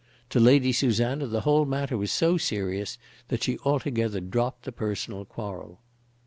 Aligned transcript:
To 0.31 0.39
Lady 0.39 0.71
Susanna 0.71 1.27
the 1.27 1.41
whole 1.41 1.63
matter 1.63 1.95
was 1.95 2.11
so 2.11 2.35
serious 2.35 2.97
that 3.27 3.43
she 3.43 3.59
altogether 3.63 4.19
dropped 4.19 4.65
the 4.65 4.71
personal 4.71 5.25
quarrel. 5.25 5.77